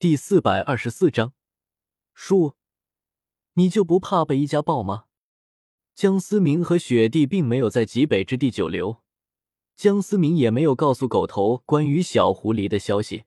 [0.00, 1.34] 第四百二十四章，
[2.14, 2.54] 叔，
[3.52, 5.04] 你就不怕被一家暴吗？
[5.94, 9.02] 江思明和雪帝并没有在极北之地久留，
[9.76, 13.24] 江思明也没有告诉狗头关于小狐狸的消息。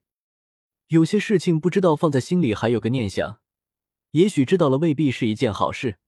[0.88, 3.38] 有些事情不知道放在心里还有个念想，
[4.10, 5.98] 也许知道了未必是一件好事。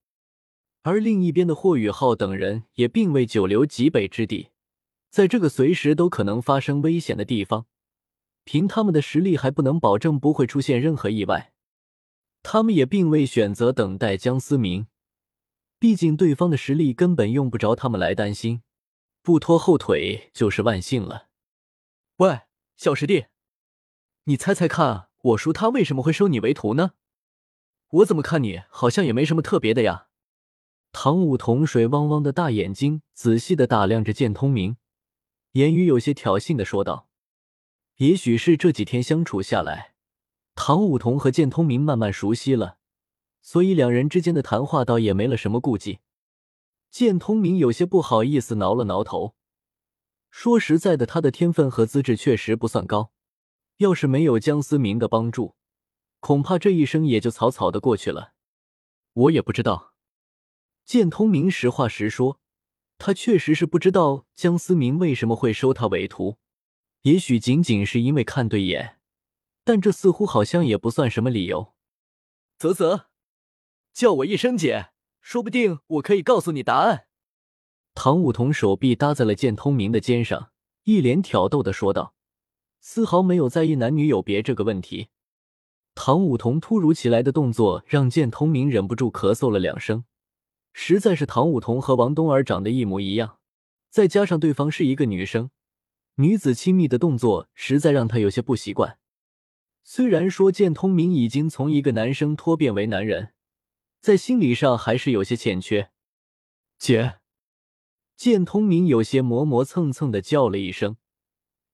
[0.83, 4.49] 而另一边的霍雨浩等人也并未久留极北之地，
[5.11, 7.67] 在这个随时都可能发生危险的地方。
[8.47, 11.53] 凭他们的实力，还不能保证不会出现任何意外。
[12.45, 14.87] 他们也并未选择等待江思明，
[15.81, 18.63] 毕竟对方的实力根本用不着他们来担心，
[19.21, 21.27] 不拖后腿就是万幸了。
[22.19, 22.43] 喂，
[22.77, 23.27] 小师弟，
[24.25, 26.93] 你猜猜看，我叔他为什么会收你为徒呢？
[27.89, 30.07] 我怎么看你好像也没什么特别的呀？
[30.93, 34.77] 唐舞桐水汪汪的大眼睛仔细的打量着剑通明，
[35.53, 37.06] 言语有些挑衅的说道。
[37.97, 39.95] 也许是这几天相处下来，
[40.55, 42.77] 唐舞桐和剑通明慢慢熟悉了，
[43.41, 46.01] 所以两人之间的谈话倒也没了什么顾忌。
[46.91, 49.35] 剑通明有些不好意思，挠了挠头，
[50.31, 53.13] 说实在的，他的天分和资质确实不算高，
[53.79, 55.55] 要是没有江思明的帮助，
[56.21, 58.35] 恐怕这一生也就草草的过去了。
[59.15, 59.95] 我也不知道。
[60.85, 62.41] 剑通明实话实说，
[62.99, 66.37] 他确实是不知道江思明为什么会收他为徒。
[67.07, 68.99] 也许仅仅是因为看对眼，
[69.63, 71.73] 但这似乎好像也不算什么理由。
[72.59, 73.07] 啧啧，
[73.95, 74.89] 叫我一声姐，
[75.21, 77.07] 说不定我可以告诉你答案。
[77.95, 80.51] 唐舞桐手臂搭在了剑通明的肩上，
[80.83, 82.17] 一脸挑逗的说道，
[82.81, 85.11] 丝毫没有在意男女有别这个问题。
[85.95, 90.03] 唐舞桐突如其来的动作让剑通明忍不住咳嗽了两声，
[90.73, 93.39] 实在是唐舞桐和王冬儿长得一模一样，
[93.91, 95.53] 再加上对方是一个女生。
[96.17, 98.99] 女子亲密的动作实在让他有些不习惯。
[99.85, 103.35] 虽然说剑通明已经从一个男生脱变为男人，
[104.01, 105.91] 在心理上还是有些欠缺。
[106.79, 107.19] 姐，
[108.17, 110.97] 剑通明有些磨磨蹭蹭的叫了一声，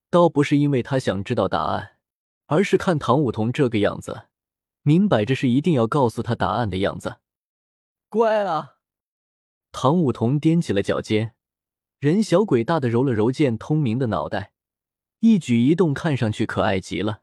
[0.09, 1.97] 倒不是因为他想知道答案，
[2.47, 4.27] 而是看唐舞桐这个样子，
[4.81, 7.17] 明摆着是一定要告诉他答案的样子。
[8.09, 8.75] 乖啊！
[9.71, 11.33] 唐舞桐踮起了脚尖。
[12.03, 14.51] 人小鬼大的揉了揉剑通明的脑袋，
[15.19, 17.21] 一举一动看上去可爱极了。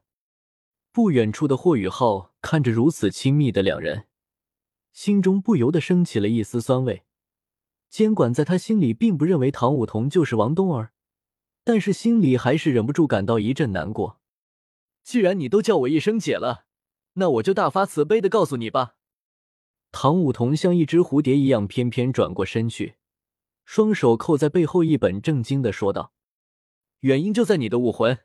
[0.91, 4.07] 不远处的霍雨浩看着如此亲密的两人，
[4.91, 7.03] 心中不由得升起了一丝酸味。
[7.91, 10.93] 监管在他心里并不认为唐舞桐就是王冬儿，
[11.63, 14.19] 但是心里还是忍不住感到一阵难过。
[15.03, 16.65] 既然你都叫我一声姐了，
[17.13, 18.95] 那我就大发慈悲的告诉你吧。
[19.91, 22.95] 唐舞桐像一只蝴蝶一样翩翩转过身去。
[23.63, 26.13] 双手扣在背后，一本正经的说道
[27.01, 28.19] ：“原因就在你的武魂。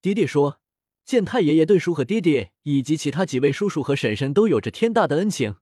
[0.00, 0.60] 爹爹说，
[1.04, 5.56] 剑太爷爷对叔和爹爹以及其他几位叔叔和婶婶都有着天大的恩情，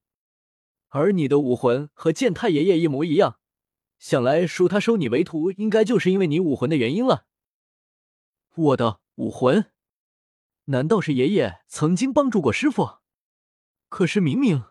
[0.89, 3.39] 而你的武魂和剑太爷爷一模一样，
[3.99, 7.27] 想来叔他收你为徒，应该就是因为你武魂的原因了。
[8.55, 9.71] 我的武魂？
[10.67, 12.99] 难道是爷爷曾经帮助过师傅？
[13.89, 14.65] 可是明明……”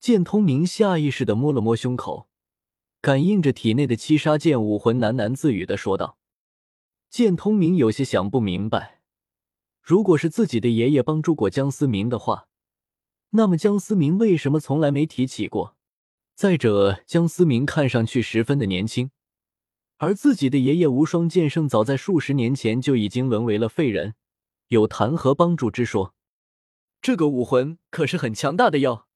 [0.00, 2.29] 剑通明下意识的摸了摸胸口。
[3.02, 6.18] 感应着体内的七杀剑武魂，喃喃自语的说道
[7.08, 9.00] ：“剑通明有些想不明白，
[9.80, 12.48] 如果是自己的爷爷帮助过江思明的话，
[13.30, 15.76] 那么江思明为什么从来没提起过？
[16.34, 19.10] 再者，江思明看上去十分的年轻，
[19.96, 24.14] 而自己的爷爷无双剑圣早在数十年前就已经沦为了废人，
[24.68, 26.14] 有谈何帮助之说？
[27.00, 29.06] 这个武魂可是很强大的哟，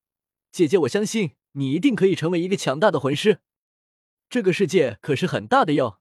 [0.50, 3.40] 姐姐，我相信你一定可以成为一个强大的魂师。”
[4.34, 6.00] 这个世界可是很大的哟，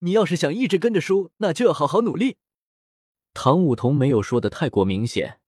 [0.00, 2.36] 你要是想一直跟着叔，那就要好好努力。
[3.32, 5.40] 唐舞桐没有说的太过明显，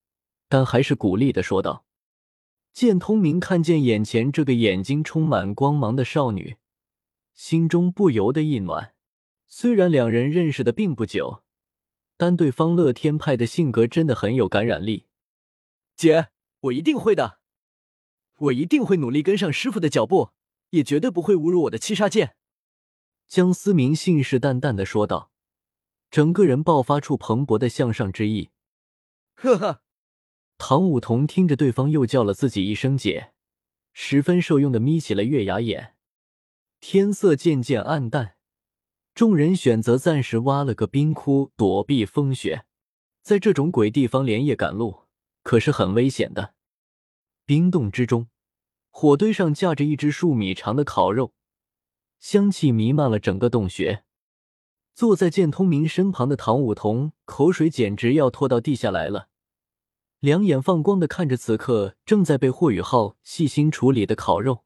[0.49, 1.85] 但还是鼓励的说道。
[2.73, 6.57] 见通明看见眼前这个眼睛充满光芒的少女，
[7.35, 8.95] 心中不由得一暖。
[9.47, 11.43] 虽然两人认识的并不久，
[12.17, 15.05] 但对方乐天派的性格真的很有感染力。
[15.94, 16.29] 姐，
[16.61, 17.41] 我一定会的，
[18.38, 20.31] 我一定会努力跟上师傅的脚步。
[20.75, 22.37] 也绝对不会侮辱我的七杀剑。”
[23.29, 25.31] 江思明信誓旦旦的说道，
[26.11, 28.50] 整个人爆发出蓬勃的向上之意。
[29.35, 29.82] 呵呵，
[30.59, 33.32] 唐舞桐听着对方又叫了自己一声姐，
[33.93, 35.94] 十分受用的眯起了月牙眼。
[36.81, 38.37] 天色渐渐暗淡，
[39.15, 42.67] 众人选择暂时挖了个冰窟躲避风雪。
[43.23, 45.05] 在这种鬼地方连夜赶路，
[45.43, 46.55] 可是很危险的。
[47.47, 48.29] 冰洞之中。
[48.96, 51.32] 火堆上架着一只数米长的烤肉，
[52.20, 54.05] 香气弥漫了整个洞穴。
[54.94, 59.26] 坐在剑通明身旁的唐舞桐口水简直要拖到地下来了，
[60.20, 64.62] 两眼放光的看着此刻正在被霍雨浩细心处理的烤肉。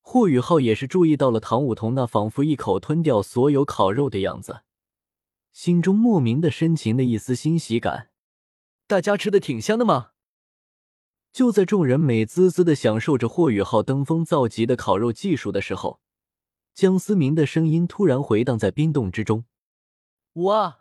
[0.00, 4.62] 霍雨浩也是注意到了唐舞桐那仿佛一口吞掉所有烤肉的样子，
[5.52, 8.10] 心中莫名的深情的一丝欣喜感。
[8.88, 10.10] 大家吃的挺香的吗？
[11.36, 16.00] 就在众人美滋滋的享受着霍雨浩登峰造极的烤肉技术的时候，
[16.72, 19.44] 江思明的声音突然回荡在冰洞之中。
[20.32, 20.78] 哇！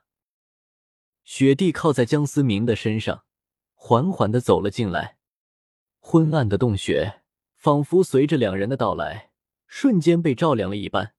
[1.26, 3.26] 雪地靠在江思明的身上，
[3.74, 5.18] 缓缓的走了进来。
[6.00, 7.24] 昏暗的洞穴。
[7.58, 9.32] 仿佛随着两人的到来，
[9.68, 11.16] 瞬间被照亮了一般。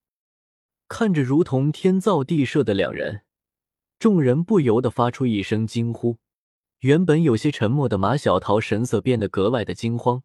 [0.88, 3.24] 看着如同天造地设的两人，
[3.98, 6.16] 众人不由得发出一声惊呼。
[6.86, 10.22] 原本有些沉默的马小桃神色变得格外的惊慌，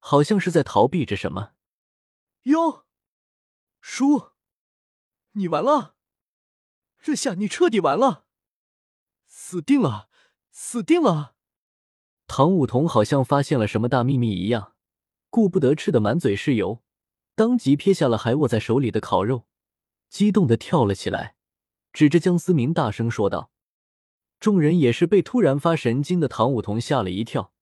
[0.00, 1.52] 好像是在逃避着什么。
[2.42, 2.84] 哟，
[3.80, 4.32] 叔，
[5.34, 5.94] 你完了！
[7.00, 8.24] 这下你彻底完了，
[9.28, 10.08] 死定了，
[10.50, 11.36] 死定了！
[12.26, 14.74] 唐舞桐好像发现了什么大秘密一样。
[15.30, 16.82] 顾不得吃的满嘴是油，
[17.36, 19.46] 当即撇下了还握在手里的烤肉，
[20.08, 21.36] 激动的跳了起来，
[21.92, 23.52] 指着江思明大声说道
[24.44, 27.54] ：“众人也是被突然发神经的唐舞桐吓了一跳，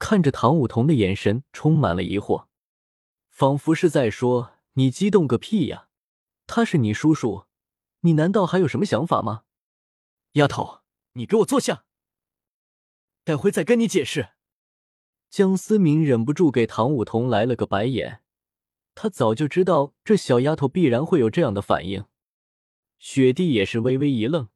[0.00, 2.46] 看着唐舞桐的眼神充满了疑惑，
[3.28, 5.86] 仿佛是在说：‘你激动个屁呀！
[6.48, 7.44] 他是你叔叔，
[8.00, 9.44] 你难道还有什么想法吗？’
[10.34, 10.80] 丫头，
[11.12, 11.84] 你给我坐下，
[13.22, 14.30] 待会再跟你解释。”
[15.30, 18.24] 江思明忍不住给唐舞桐来了个白眼，
[18.96, 22.06] 他早就知道这小丫头必然会有这样的反应。
[22.98, 24.48] 雪帝也是微微一愣，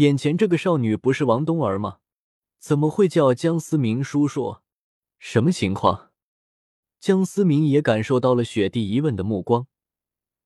[0.00, 1.98] 眼前这个少女不是王冬儿吗？
[2.58, 4.60] 怎么会叫江思明叔叔？
[5.18, 6.10] 什么情况？
[6.98, 9.66] 江思明也感受到了雪帝疑问的目光，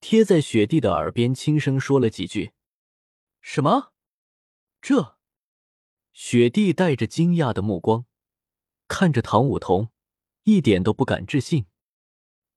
[0.00, 2.50] 贴在雪帝的耳边轻声说了几句
[3.40, 3.92] ：“什么？
[4.82, 5.18] 这？”
[6.12, 8.06] 雪帝带着惊讶的目光。
[8.88, 9.90] 看着唐舞桐，
[10.42, 11.66] 一点都不敢置信。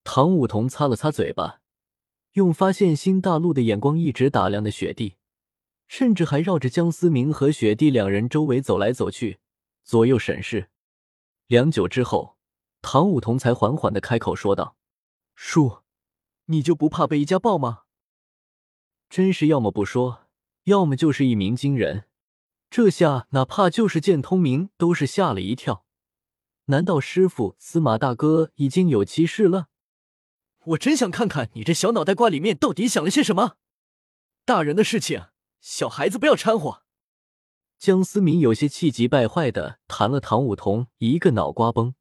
[0.02, 1.60] 唐舞桐擦了擦嘴巴，
[2.32, 5.14] 用发现新大陆的眼光一直打量的雪地，
[5.88, 9.40] 甚至还绕着江思明和雪地两人周围走来走去，
[9.82, 10.70] 左右审视。
[11.46, 12.36] 良久之后，
[12.82, 14.76] 唐舞桐才缓缓的开口说道
[15.34, 15.78] ：“叔，
[16.44, 17.84] 你就不怕被一家暴吗？
[19.08, 20.26] 真是要么不说，
[20.64, 22.04] 要么就是一鸣惊人。
[22.70, 25.86] 这下哪怕就是剑通明都是吓了一跳。”
[26.66, 29.68] 难道师傅司马大哥已经有妻室了？
[30.66, 33.56] 我真想看看你这小脑袋瓜里面到底想了些什么。
[34.44, 35.28] 大人的事情，
[35.60, 36.82] 小孩子不要掺和。
[37.78, 41.94] 江思明有些气急败坏的弹了唐舞桐一个脑瓜崩。